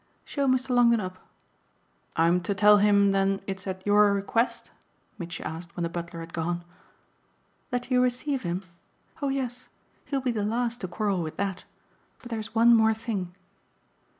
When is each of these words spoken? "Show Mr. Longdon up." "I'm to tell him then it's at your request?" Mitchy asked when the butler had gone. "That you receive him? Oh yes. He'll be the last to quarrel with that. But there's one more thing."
"Show 0.25 0.47
Mr. 0.47 0.71
Longdon 0.71 0.99
up." 0.99 1.19
"I'm 2.15 2.41
to 2.41 2.55
tell 2.55 2.77
him 2.79 3.11
then 3.11 3.39
it's 3.45 3.67
at 3.67 3.85
your 3.85 4.13
request?" 4.15 4.71
Mitchy 5.19 5.43
asked 5.43 5.75
when 5.75 5.83
the 5.83 5.89
butler 5.89 6.21
had 6.21 6.33
gone. 6.33 6.63
"That 7.69 7.91
you 7.91 8.01
receive 8.01 8.41
him? 8.41 8.63
Oh 9.21 9.29
yes. 9.29 9.67
He'll 10.05 10.19
be 10.21 10.31
the 10.31 10.41
last 10.41 10.81
to 10.81 10.87
quarrel 10.87 11.21
with 11.21 11.37
that. 11.37 11.65
But 12.17 12.29
there's 12.31 12.55
one 12.55 12.75
more 12.75 12.95
thing." 12.95 13.35